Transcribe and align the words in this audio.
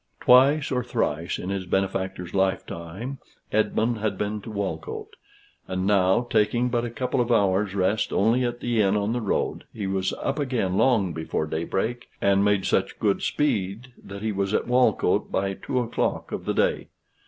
Twice 0.19 0.71
or 0.71 0.83
thrice 0.83 1.37
in 1.37 1.51
his 1.51 1.67
benefactor's 1.67 2.33
lifetime, 2.33 3.19
Esmond 3.51 3.99
had 3.99 4.17
been 4.17 4.41
to 4.41 4.49
Walcote; 4.49 5.13
and 5.67 5.85
now, 5.85 6.23
taking 6.27 6.69
but 6.69 6.83
a 6.83 6.89
couple 6.89 7.21
of 7.21 7.31
hours' 7.31 7.75
rest 7.75 8.11
only 8.11 8.43
at 8.43 8.61
the 8.61 8.81
inn 8.81 8.97
on 8.97 9.13
the 9.13 9.21
road, 9.21 9.65
he 9.71 9.85
was 9.85 10.11
up 10.13 10.39
again 10.39 10.75
long 10.75 11.13
before 11.13 11.45
daybreak, 11.45 12.09
and 12.19 12.43
made 12.43 12.65
such 12.65 12.97
good 12.97 13.21
speed 13.21 13.89
that 14.03 14.23
he 14.23 14.31
was 14.31 14.55
at 14.55 14.65
Walcote 14.67 15.31
by 15.31 15.53
two 15.53 15.79
o'clock 15.79 16.31
of 16.31 16.45
the 16.45 16.53
day. 16.55 16.87